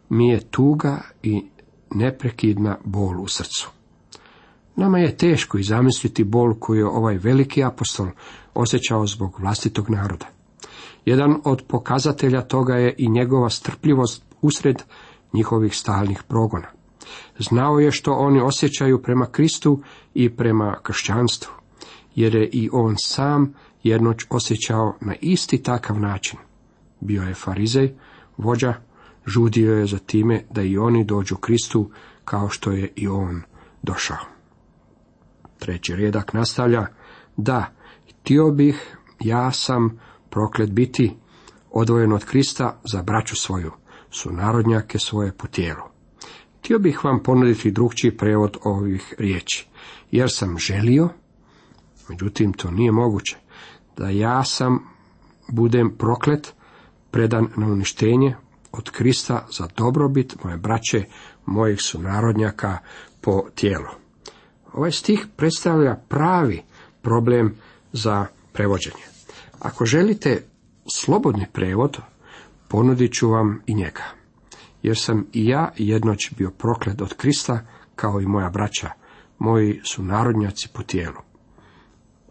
mi 0.08 0.28
je 0.28 0.50
tuga 0.50 1.00
i 1.22 1.44
neprekidna 1.94 2.78
bol 2.84 3.22
u 3.22 3.28
srcu. 3.28 3.70
Nama 4.76 4.98
je 4.98 5.16
teško 5.16 5.58
i 5.58 5.62
zamisliti 5.62 6.24
bol 6.24 6.54
koju 6.54 6.78
je 6.78 6.86
ovaj 6.86 7.16
veliki 7.16 7.64
apostol 7.64 8.06
osjećao 8.54 9.06
zbog 9.06 9.40
vlastitog 9.40 9.90
naroda. 9.90 10.26
Jedan 11.04 11.40
od 11.44 11.62
pokazatelja 11.68 12.40
toga 12.40 12.74
je 12.74 12.94
i 12.98 13.08
njegova 13.08 13.50
strpljivost 13.50 14.24
usred 14.42 14.82
njihovih 15.32 15.76
stalnih 15.76 16.22
progona. 16.28 16.68
Znao 17.38 17.78
je 17.78 17.90
što 17.90 18.12
oni 18.12 18.40
osjećaju 18.40 19.02
prema 19.02 19.26
Kristu 19.26 19.82
i 20.14 20.36
prema 20.36 20.76
kršćanstvu, 20.82 21.52
jer 22.14 22.34
je 22.34 22.48
i 22.52 22.70
on 22.72 22.94
sam 22.98 23.54
jednoć 23.82 24.26
osjećao 24.30 24.96
na 25.00 25.14
isti 25.20 25.62
takav 25.62 26.00
način. 26.00 26.38
Bio 27.00 27.22
je 27.22 27.34
farizej, 27.34 27.94
vođa, 28.36 28.74
žudio 29.26 29.74
je 29.74 29.86
za 29.86 29.98
time 29.98 30.42
da 30.50 30.62
i 30.62 30.78
oni 30.78 31.04
dođu 31.04 31.36
Kristu 31.36 31.90
kao 32.24 32.48
što 32.48 32.70
je 32.70 32.92
i 32.96 33.08
on 33.08 33.42
došao. 33.82 34.39
Treći 35.60 35.96
redak 35.96 36.32
nastavlja, 36.32 36.86
da, 37.36 37.72
htio 38.10 38.50
bih, 38.50 38.96
ja 39.20 39.52
sam 39.52 40.00
proklet 40.30 40.70
biti, 40.70 41.16
odvojen 41.70 42.12
od 42.12 42.24
Krista 42.24 42.80
za 42.84 43.02
braću 43.02 43.36
svoju, 43.36 43.72
su 44.10 44.32
narodnjake 44.32 44.98
svoje 44.98 45.32
po 45.32 45.46
tijelu. 45.46 45.82
Htio 46.58 46.78
bih 46.78 47.04
vam 47.04 47.22
ponuditi 47.22 47.70
drugčiji 47.70 48.16
prevod 48.16 48.56
ovih 48.64 49.14
riječi, 49.18 49.68
jer 50.10 50.30
sam 50.30 50.58
želio, 50.58 51.08
međutim 52.08 52.52
to 52.52 52.70
nije 52.70 52.92
moguće, 52.92 53.36
da 53.96 54.08
ja 54.08 54.44
sam 54.44 54.78
budem 55.48 55.96
proklet, 55.98 56.54
predan 57.10 57.48
na 57.56 57.66
uništenje 57.66 58.36
od 58.72 58.90
Krista 58.90 59.46
za 59.58 59.68
dobrobit 59.76 60.44
moje 60.44 60.56
braće, 60.56 61.04
mojih 61.46 61.80
sunarodnjaka 61.82 62.78
po 63.20 63.42
tijelu. 63.54 63.99
Ovaj 64.72 64.92
stih 64.92 65.26
predstavlja 65.36 65.96
pravi 66.08 66.62
problem 67.02 67.54
za 67.92 68.26
prevođenje. 68.52 69.04
Ako 69.58 69.84
želite 69.84 70.42
slobodni 70.92 71.46
prevod, 71.52 71.98
ponudit 72.68 73.12
ću 73.12 73.30
vam 73.30 73.62
i 73.66 73.74
njega. 73.74 74.04
Jer 74.82 74.98
sam 74.98 75.26
i 75.32 75.46
ja 75.46 75.72
jednoć 75.76 76.32
bio 76.38 76.50
proklet 76.50 77.00
od 77.00 77.14
Krista, 77.16 77.66
kao 77.96 78.20
i 78.20 78.26
moja 78.26 78.50
braća, 78.50 78.90
moji 79.38 79.80
su 79.84 80.02
narodnjaci 80.02 80.68
po 80.74 80.82
tijelu. 80.82 81.18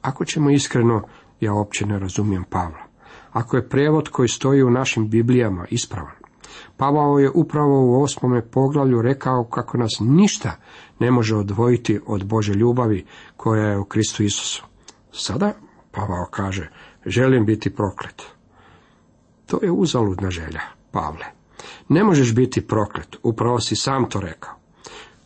Ako 0.01 0.25
ćemo 0.25 0.50
iskreno, 0.50 1.08
ja 1.39 1.53
uopće 1.53 1.86
ne 1.86 2.00
razumijem 2.00 2.43
Pavla. 2.50 2.84
Ako 3.31 3.58
je 3.58 3.69
prevod 3.69 4.10
koji 4.10 4.29
stoji 4.29 4.63
u 4.63 4.69
našim 4.69 5.10
Biblijama 5.10 5.65
ispravan, 5.69 6.18
Pavao 6.77 7.20
je 7.20 7.29
upravo 7.29 7.86
u 7.86 8.03
osmome 8.03 8.41
poglavlju 8.41 9.01
rekao 9.01 9.44
kako 9.44 9.77
nas 9.77 9.91
ništa 10.00 10.51
ne 11.00 11.12
može 11.12 11.36
odvojiti 11.36 12.00
od 12.06 12.25
Bože 12.25 12.53
ljubavi 12.53 13.06
koja 13.38 13.63
je 13.63 13.77
u 13.77 13.86
Kristu 13.86 14.24
Isusu. 14.24 14.63
Sada 15.12 15.53
Pavao 15.91 16.25
kaže, 16.32 16.70
želim 17.06 17.46
biti 17.46 17.75
proklet. 17.75 18.24
To 19.46 19.60
je 19.63 19.72
uzaludna 19.72 20.29
želja, 20.29 20.62
Pavle. 20.91 21.25
Ne 21.89 22.03
možeš 22.03 22.36
biti 22.36 22.68
proklet, 22.68 23.15
upravo 23.24 23.60
si 23.60 23.75
sam 23.75 24.10
to 24.10 24.20
rekao. 24.20 24.53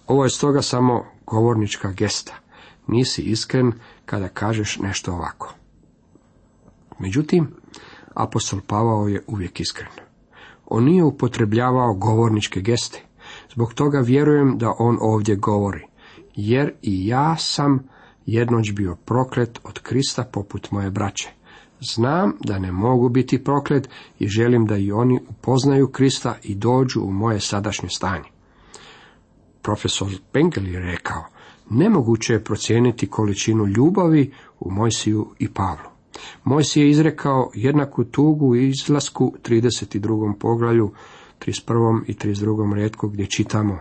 Ovo 0.08 0.24
je 0.24 0.30
stoga 0.30 0.62
samo 0.62 1.06
govornička 1.26 1.92
gesta. 1.92 2.34
Nisi 2.88 3.22
iskren 3.22 3.74
kada 4.06 4.28
kažeš 4.28 4.80
nešto 4.80 5.14
ovako. 5.14 5.54
Međutim, 7.00 7.48
apostol 8.14 8.60
Pavao 8.68 9.08
je 9.08 9.24
uvijek 9.28 9.60
iskren. 9.60 10.03
On 10.66 10.84
nije 10.84 11.04
upotrebljavao 11.04 11.94
govorničke 11.94 12.62
geste. 12.62 13.04
Zbog 13.54 13.74
toga 13.74 14.00
vjerujem 14.00 14.58
da 14.58 14.74
on 14.80 14.98
ovdje 15.02 15.36
govori. 15.36 15.86
Jer 16.36 16.74
i 16.82 17.08
ja 17.08 17.36
sam 17.38 17.88
jednoć 18.26 18.72
bio 18.72 18.96
proklet 19.06 19.60
od 19.64 19.80
Krista 19.80 20.24
poput 20.24 20.72
moje 20.72 20.92
braće. 20.92 21.30
Znam 21.80 22.34
da 22.40 22.60
ne 22.60 22.72
mogu 22.72 23.10
biti 23.10 23.44
proklet 23.44 23.90
i 24.20 24.28
želim 24.28 24.66
da 24.66 24.78
i 24.78 24.92
oni 24.92 25.20
upoznaju 25.30 25.88
Krista 25.88 26.36
i 26.44 26.56
dođu 26.56 27.02
u 27.02 27.12
moje 27.12 27.40
sadašnje 27.40 27.90
stanje. 27.90 28.30
Profesor 29.62 30.08
Bengel 30.34 30.68
je 30.68 30.80
rekao, 30.80 31.26
nemoguće 31.70 32.34
je 32.34 32.44
procijeniti 32.44 33.08
količinu 33.08 33.68
ljubavi 33.68 34.34
u 34.60 34.72
Mojsiju 34.72 35.28
i 35.40 35.50
Pavlu. 35.50 35.93
Moj 36.44 36.64
si 36.64 36.80
je 36.80 36.90
izrekao 36.90 37.52
jednaku 37.54 38.04
tugu 38.04 38.48
u 38.48 38.56
izlasku 38.56 39.34
32. 39.44 40.34
poglavlju, 40.40 40.92
31. 41.40 42.02
i 42.08 42.14
32. 42.14 42.74
redku 42.74 43.08
gdje 43.10 43.26
čitamo 43.26 43.80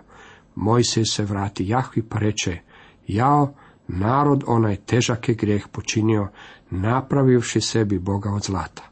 Moj 0.54 0.84
se 0.84 1.24
vrati 1.24 1.68
Jahvi 1.68 2.02
pa 2.02 2.18
reče, 2.18 2.58
jao, 3.06 3.54
narod 3.88 4.44
onaj 4.46 4.76
težak 4.76 5.28
je 5.28 5.34
grijeh 5.34 5.68
počinio, 5.72 6.28
napravivši 6.70 7.60
sebi 7.60 7.98
Boga 7.98 8.30
od 8.30 8.42
zlata. 8.42 8.82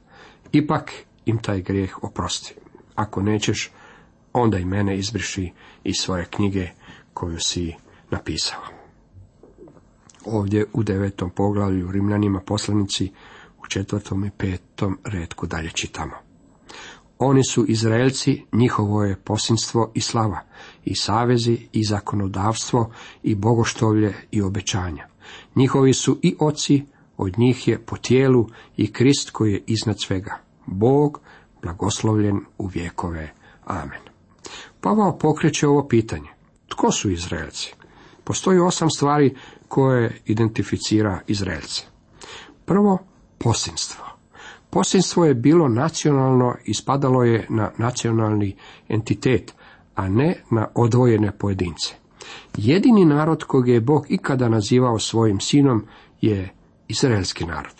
Ipak 0.53 0.93
im 1.27 1.39
taj 1.39 1.63
grijeh 1.63 2.05
oprosti. 2.05 2.55
Ako 2.95 3.23
nećeš, 3.23 3.71
onda 4.33 4.59
i 4.59 4.65
mene 4.65 4.99
izbriši 4.99 5.53
iz 5.85 5.95
svoje 6.01 6.25
knjige 6.25 6.69
koju 7.15 7.39
si 7.41 7.75
napisao. 8.11 8.61
Ovdje 10.25 10.67
u 10.73 10.83
devetom 10.83 11.31
poglavlju 11.31 11.93
Rimljanima 11.93 12.41
poslanici 12.41 13.13
četvrtom 13.71 14.25
i 14.25 14.31
petom 14.31 14.99
redku 15.05 15.47
dalje 15.47 15.71
čitamo. 15.71 16.13
Oni 17.19 17.45
su 17.45 17.65
Izraelci, 17.69 18.43
njihovo 18.53 19.05
je 19.05 19.17
posinstvo 19.17 19.93
i 19.95 20.01
slava, 20.01 20.41
i 20.85 20.95
savezi, 20.95 21.59
i 21.73 21.85
zakonodavstvo, 21.85 22.91
i 23.23 23.35
bogoštovlje, 23.35 24.15
i 24.31 24.43
obećanja. 24.43 25.09
Njihovi 25.55 25.95
su 25.95 26.19
i 26.23 26.37
oci, 26.39 26.83
od 27.17 27.39
njih 27.39 27.69
je 27.69 27.79
po 27.79 27.97
tijelu 27.97 28.49
i 28.77 28.93
Krist 28.93 29.31
koji 29.31 29.53
je 29.53 29.63
iznad 29.67 30.01
svega. 30.01 30.39
Bog, 30.67 31.21
blagoslovljen 31.63 32.41
u 32.59 32.67
vjekove. 32.67 33.33
Amen. 33.65 34.01
Pavao 34.81 35.19
pokreće 35.19 35.69
ovo 35.69 35.89
pitanje. 35.89 36.29
Tko 36.69 36.93
su 36.93 37.11
Izraelci? 37.11 37.75
Postoji 38.25 38.59
osam 38.59 38.91
stvari 38.91 39.37
koje 39.69 40.21
identificira 40.27 41.21
Izraelce. 41.27 41.83
Prvo, 42.65 42.99
posinstvo. 43.45 44.05
Posinstvo 44.71 45.25
je 45.25 45.35
bilo 45.35 45.69
nacionalno 45.69 46.55
i 46.65 46.75
spadalo 46.75 47.23
je 47.23 47.47
na 47.49 47.71
nacionalni 47.79 48.57
entitet, 48.89 49.55
a 49.95 50.09
ne 50.09 50.43
na 50.51 50.69
odvojene 50.75 51.33
pojedince. 51.39 51.95
Jedini 52.57 53.05
narod 53.05 53.45
kog 53.45 53.69
je 53.69 53.81
Bog 53.81 54.07
ikada 54.09 54.49
nazivao 54.49 54.99
svojim 54.99 55.41
sinom 55.41 55.87
je 56.21 56.49
izraelski 56.89 57.45
narod. 57.45 57.75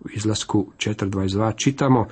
U 0.00 0.08
izlasku 0.14 0.66
4.22 0.76 1.56
čitamo, 1.56 2.06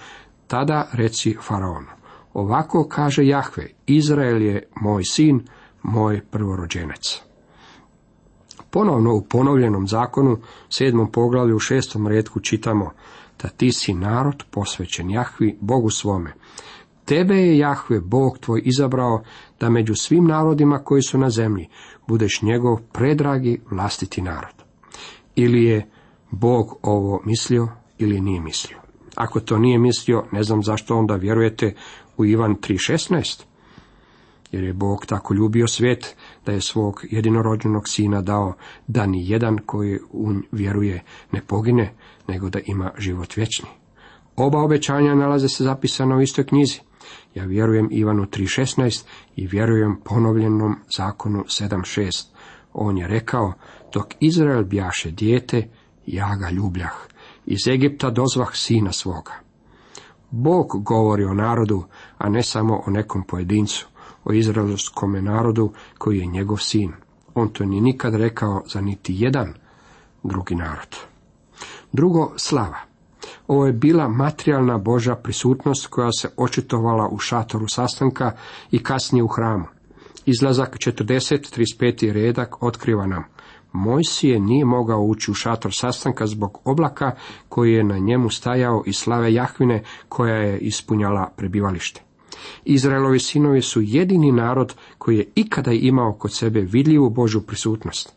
tada 0.47 0.89
reci 0.93 1.37
faraonu. 1.43 1.89
Ovako 2.35 2.89
kaže 2.89 3.27
Jahve, 3.27 3.69
Izrael 3.87 4.43
je 4.43 4.69
moj 4.81 5.05
sin, 5.05 5.47
moj 5.83 6.21
prvorođenac. 6.31 7.23
Ponovno 8.73 9.15
u 9.15 9.23
ponovljenom 9.23 9.89
zakonu, 9.89 10.39
sedmom 10.69 11.13
poglavlju 11.13 11.57
u 11.57 11.59
šestom 11.59 12.07
redku 12.07 12.41
čitamo, 12.41 12.91
da 13.43 13.49
ti 13.49 13.73
si 13.73 13.95
narod 13.95 14.45
posvećen 14.51 15.11
Jahvi, 15.11 15.59
Bogu 15.61 15.91
svome. 15.91 16.35
Tebe 17.05 17.35
je 17.35 17.59
Jahve, 17.59 18.01
Bog 18.01 18.39
tvoj, 18.39 18.63
izabrao 18.65 19.23
da 19.61 19.71
među 19.71 19.95
svim 19.95 20.25
narodima 20.25 20.79
koji 20.79 21.03
su 21.03 21.19
na 21.19 21.31
zemlji 21.31 21.69
budeš 22.07 22.43
njegov 22.43 22.77
predragi 22.93 23.61
vlastiti 23.71 24.23
narod. 24.23 24.55
Ili 25.35 25.65
je 25.65 25.91
Bog 26.31 26.79
ovo 26.83 27.23
mislio 27.25 27.69
ili 27.99 28.21
nije 28.21 28.41
mislio. 28.41 28.79
Ako 29.15 29.41
to 29.41 29.59
nije 29.59 29.79
mislio, 29.79 30.25
ne 30.33 30.43
znam 30.43 30.63
zašto 30.63 30.97
onda 30.97 31.17
vjerujete 31.17 31.75
u 32.17 32.25
Ivan 32.25 32.57
3.16. 32.57 33.45
Jer 34.53 34.65
je 34.65 34.73
Bog 34.73 35.07
tako 35.07 35.35
ljubio 35.35 35.67
svijet 35.67 36.17
da 36.47 36.53
je 36.53 36.61
svog 36.61 37.05
jedinorođenog 37.11 37.89
sina 37.89 38.23
dao 38.23 38.55
da 38.87 39.07
ni 39.07 39.31
jedan 39.31 39.59
koji 39.67 39.99
u 40.11 40.33
vjeruje 40.53 41.03
ne 41.33 41.41
pogine, 41.47 41.95
nego 42.29 42.51
da 42.51 42.59
ima 42.67 42.91
život 42.99 43.37
vječni. 43.37 43.69
Oba 44.37 44.59
obećanja 44.59 45.15
nalaze 45.15 45.49
se 45.49 45.65
zapisana 45.65 46.17
u 46.17 46.21
istoj 46.21 46.47
knjizi. 46.47 46.81
Ja 47.35 47.45
vjerujem 47.45 47.89
Ivanu 47.91 48.25
3.16 48.25 49.05
i 49.37 49.47
vjerujem 49.47 50.01
ponovljenom 50.05 50.77
zakonu 50.97 51.45
7.6. 51.45 52.27
On 52.73 52.99
je 52.99 53.09
rekao, 53.09 53.53
dok 53.93 54.07
Izrael 54.21 54.65
bjaše 54.65 55.11
dijete, 55.11 55.69
ja 56.07 56.37
ga 56.37 56.51
ljubljah. 56.51 56.93
Iz 57.47 57.69
Egipta 57.69 58.11
dozvah 58.11 58.49
sina 58.53 58.93
svoga. 58.93 59.33
Bog 60.31 60.67
govori 60.85 61.25
o 61.25 61.35
narodu, 61.35 61.85
a 62.19 62.29
ne 62.29 62.43
samo 62.43 62.83
o 62.87 62.91
nekom 62.91 63.23
pojedincu, 63.23 63.89
o 64.25 64.33
izraelskome 64.33 65.23
narodu 65.23 65.73
koji 65.99 66.19
je 66.19 66.27
njegov 66.27 66.57
sin. 66.57 66.93
On 67.35 67.49
to 67.49 67.65
ni 67.65 67.81
nikad 67.81 68.15
rekao 68.15 68.63
za 68.67 68.81
niti 68.81 69.15
jedan 69.19 69.55
drugi 70.23 70.55
narod. 70.55 70.97
Drugo, 71.93 72.33
slava. 72.37 72.79
Ovo 73.47 73.67
je 73.67 73.73
bila 73.73 74.09
materijalna 74.09 74.79
Boža 74.79 75.15
prisutnost 75.15 75.87
koja 75.87 76.13
se 76.13 76.29
očitovala 76.37 77.09
u 77.09 77.19
šatoru 77.19 77.69
sastanka 77.69 78.33
i 78.71 78.83
kasnije 78.83 79.23
u 79.23 79.29
hramu. 79.29 79.65
Izlazak 80.27 80.77
40, 80.77 81.59
35. 81.81 82.13
redak 82.13 82.63
otkriva 82.63 83.07
nam. 83.07 83.25
Mojsije 83.73 84.41
nije 84.41 84.65
mogao 84.65 85.03
ući 85.03 85.31
u 85.31 85.35
šator 85.35 85.75
sastanka 85.75 86.27
zbog 86.27 86.59
oblaka 86.65 87.15
koji 87.49 87.73
je 87.73 87.85
na 87.85 87.99
njemu 87.99 88.31
stajao 88.31 88.83
i 88.87 88.93
slave 88.93 89.35
Jahvine 89.35 89.83
koja 90.09 90.35
je 90.35 90.59
ispunjala 90.59 91.31
prebivalište. 91.37 92.03
Izraelovi 92.65 93.19
sinovi 93.19 93.63
su 93.63 93.81
jedini 93.81 94.33
narod 94.33 94.75
koji 94.99 95.19
je 95.19 95.29
ikada 95.35 95.73
imao 95.73 96.13
kod 96.13 96.35
sebe 96.35 96.61
vidljivu 96.61 97.11
Božju 97.11 97.41
prisutnost. 97.41 98.13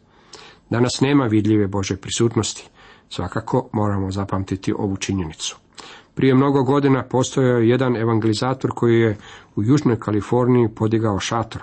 Danas 0.69 1.01
nema 1.01 1.25
vidljive 1.25 1.67
Bože 1.67 1.95
prisutnosti. 1.95 2.69
Svakako 3.09 3.69
moramo 3.73 4.11
zapamtiti 4.11 4.73
ovu 4.73 4.97
činjenicu. 4.97 5.57
Prije 6.15 6.35
mnogo 6.35 6.63
godina 6.63 7.03
postojao 7.03 7.57
je 7.57 7.69
jedan 7.69 7.95
evangelizator 7.97 8.71
koji 8.75 8.99
je 8.99 9.17
u 9.55 9.63
Južnoj 9.63 9.99
Kaliforniji 9.99 10.69
podigao 10.75 11.19
šator. 11.19 11.61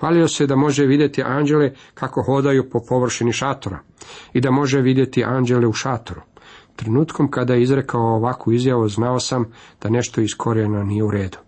Hvalio 0.00 0.28
se 0.28 0.46
da 0.46 0.56
može 0.56 0.86
vidjeti 0.86 1.22
anđele 1.22 1.72
kako 1.94 2.22
hodaju 2.22 2.70
po 2.70 2.80
površini 2.88 3.32
šatora 3.32 3.78
i 4.32 4.40
da 4.40 4.50
može 4.50 4.80
vidjeti 4.80 5.24
anđele 5.24 5.66
u 5.66 5.72
šatoru. 5.72 6.20
Trenutkom 6.76 7.30
kada 7.30 7.54
je 7.54 7.62
izrekao 7.62 8.16
ovakvu 8.16 8.52
izjavu 8.52 8.88
znao 8.88 9.20
sam 9.20 9.44
da 9.82 9.88
nešto 9.88 10.20
iz 10.20 10.30
nije 10.84 11.04
u 11.04 11.10
redu. 11.10 11.38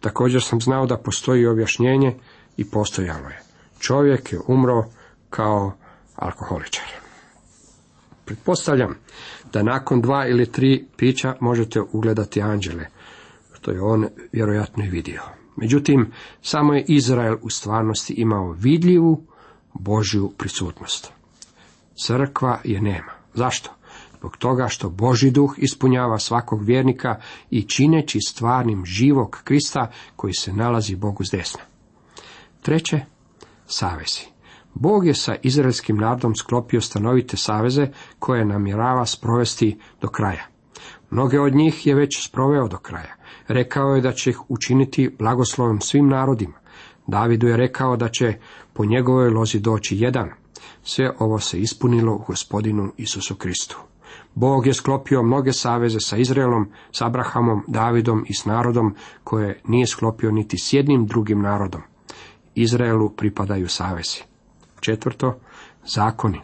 Također 0.00 0.42
sam 0.42 0.60
znao 0.60 0.86
da 0.86 0.96
postoji 0.96 1.46
objašnjenje 1.46 2.14
i 2.56 2.70
postojalo 2.70 3.28
je. 3.28 3.42
Čovjek 3.78 4.32
je 4.32 4.40
umro 4.46 4.84
kao 5.30 5.72
alkoholičar. 6.16 6.84
Pretpostavljam 8.24 8.96
da 9.52 9.62
nakon 9.62 10.00
dva 10.00 10.26
ili 10.26 10.52
tri 10.52 10.86
pića 10.96 11.36
možete 11.40 11.80
ugledati 11.92 12.42
anđele, 12.42 12.86
što 13.52 13.70
je 13.70 13.82
on 13.82 14.06
vjerojatno 14.32 14.84
i 14.84 14.88
vidio. 14.88 15.22
Međutim, 15.56 16.12
samo 16.42 16.74
je 16.74 16.84
Izrael 16.88 17.36
u 17.42 17.50
stvarnosti 17.50 18.12
imao 18.12 18.52
vidljivu 18.52 19.26
Božju 19.74 20.32
prisutnost. 20.38 21.12
Crkva 22.06 22.60
je 22.64 22.80
nema. 22.80 23.12
Zašto? 23.34 23.75
Zbog 24.26 24.36
toga 24.36 24.68
što 24.68 24.90
Boži 24.90 25.30
duh 25.30 25.54
ispunjava 25.56 26.18
svakog 26.18 26.62
vjernika 26.62 27.20
i 27.50 27.62
čineći 27.62 28.18
stvarnim 28.20 28.84
živog 28.84 29.40
Krista 29.44 29.90
koji 30.16 30.34
se 30.34 30.52
nalazi 30.52 30.96
Bogu 30.96 31.24
s 31.24 31.30
desna. 31.30 31.60
Treće, 32.62 33.00
savezi. 33.66 34.20
Bog 34.74 35.06
je 35.06 35.14
sa 35.14 35.36
izraelskim 35.42 35.96
narodom 35.96 36.34
sklopio 36.34 36.80
stanovite 36.80 37.36
saveze 37.36 37.88
koje 38.18 38.44
namjerava 38.44 39.06
sprovesti 39.06 39.78
do 40.00 40.08
kraja. 40.08 40.46
Mnoge 41.10 41.40
od 41.40 41.54
njih 41.54 41.86
je 41.86 41.94
već 41.94 42.26
sproveo 42.28 42.68
do 42.68 42.78
kraja. 42.78 43.14
Rekao 43.48 43.94
je 43.94 44.00
da 44.00 44.12
će 44.12 44.30
ih 44.30 44.40
učiniti 44.48 45.10
blagoslovom 45.18 45.80
svim 45.80 46.08
narodima. 46.08 46.58
Davidu 47.06 47.46
je 47.46 47.56
rekao 47.56 47.96
da 47.96 48.08
će 48.08 48.38
po 48.72 48.84
njegovoj 48.84 49.30
lozi 49.30 49.60
doći 49.60 49.96
jedan. 49.98 50.30
Sve 50.82 51.12
ovo 51.18 51.38
se 51.40 51.60
ispunilo 51.60 52.14
u 52.14 52.24
gospodinu 52.26 52.92
Isusu 52.96 53.34
Kristu. 53.34 53.78
Bog 54.34 54.66
je 54.66 54.74
sklopio 54.74 55.22
mnoge 55.22 55.52
saveze 55.52 56.00
sa 56.00 56.16
Izraelom, 56.16 56.68
s 56.92 57.02
Abrahamom, 57.02 57.64
Davidom 57.68 58.24
i 58.28 58.34
s 58.34 58.44
narodom 58.44 58.94
koje 59.24 59.60
nije 59.64 59.86
sklopio 59.86 60.30
niti 60.30 60.58
s 60.58 60.72
jednim 60.72 61.06
drugim 61.06 61.42
narodom. 61.42 61.82
Izraelu 62.54 63.10
pripadaju 63.10 63.68
savezi. 63.68 64.22
Četvrto, 64.80 65.38
zakoni. 65.86 66.40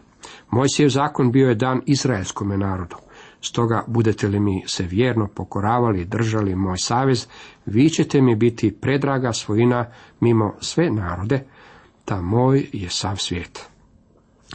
Mojsijev 0.51 0.89
zakon 0.89 1.31
bio 1.31 1.49
je 1.49 1.55
dan 1.55 1.81
izraelskome 1.85 2.57
narodu. 2.57 2.95
Stoga 3.41 3.83
budete 3.87 4.27
li 4.27 4.39
mi 4.39 4.63
se 4.67 4.83
vjerno 4.83 5.27
pokoravali 5.27 6.01
i 6.01 6.05
držali 6.05 6.55
moj 6.55 6.77
savez, 6.77 7.27
vi 7.65 7.89
ćete 7.89 8.21
mi 8.21 8.35
biti 8.35 8.77
predraga 8.81 9.33
svojina 9.33 9.85
mimo 10.19 10.53
sve 10.59 10.89
narode, 10.91 11.45
ta 12.05 12.21
moj 12.21 12.69
je 12.73 12.89
sav 12.89 13.15
svijet. 13.17 13.65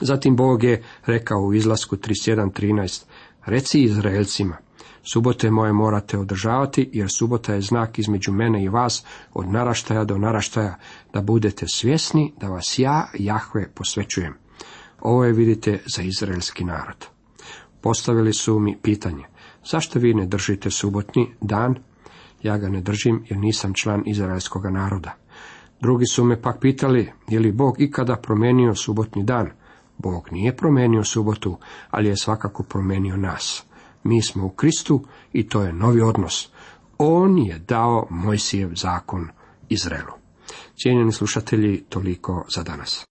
Zatim 0.01 0.37
Bog 0.37 0.65
je 0.65 0.83
rekao 1.07 1.39
u 1.39 1.55
izlasku 1.55 1.97
31.13, 1.97 3.05
reci 3.49 3.83
Izraelcima, 3.83 4.57
subote 5.03 5.51
moje 5.51 5.73
morate 5.73 6.19
održavati, 6.19 6.91
jer 6.93 7.11
subota 7.11 7.55
je 7.55 7.61
znak 7.61 7.99
između 7.99 8.33
mene 8.33 8.65
i 8.65 8.69
vas 8.69 9.05
od 9.35 9.49
naraštaja 9.49 10.05
do 10.05 10.19
naraštaja, 10.19 10.79
da 11.13 11.23
budete 11.23 11.67
svjesni 11.69 12.33
da 12.41 12.49
vas 12.49 12.79
ja, 12.79 13.09
Jahve, 13.19 13.69
posvećujem. 13.75 14.35
Ovo 15.01 15.25
je, 15.25 15.33
vidite, 15.33 15.81
za 15.97 16.03
izraelski 16.03 16.65
narod. 16.65 17.07
Postavili 17.81 18.33
su 18.33 18.59
mi 18.59 18.77
pitanje, 18.83 19.25
Zašto 19.71 19.99
vi 19.99 20.15
ne 20.15 20.27
držite 20.27 20.71
subotni 20.71 21.35
dan? 21.41 21.75
Ja 22.43 22.59
ga 22.59 22.69
ne 22.69 22.81
držim 22.81 23.25
jer 23.29 23.39
nisam 23.39 23.75
član 23.75 24.03
izraelskog 24.07 24.67
naroda. 24.67 25.15
Drugi 25.81 26.07
su 26.07 26.25
me 26.25 26.43
pak 26.43 26.61
pitali, 26.61 27.13
je 27.29 27.41
li 27.41 27.53
Bog 27.53 27.81
ikada 27.81 28.17
promijenio 28.17 28.75
subotni 28.75 29.23
dan? 29.25 29.51
Bog 29.99 30.29
nije 30.33 30.57
promijenio 30.57 31.05
subotu, 31.05 31.59
ali 31.91 32.09
je 32.09 32.17
svakako 32.17 32.63
promijenio 32.63 33.17
nas. 33.17 33.65
Mi 34.05 34.23
smo 34.23 34.47
u 34.47 34.51
Kristu 34.51 35.05
i 35.33 35.49
to 35.49 35.63
je 35.63 35.73
novi 35.73 36.01
odnos. 36.01 36.49
On 36.99 37.39
je 37.39 37.59
dao 37.59 38.07
Mojsijev 38.11 38.71
zakon 38.75 39.29
Izraelu. 39.69 40.13
Cijenjeni 40.83 41.13
slušatelji, 41.13 41.85
toliko 41.89 42.45
za 42.55 42.63
danas. 42.63 43.07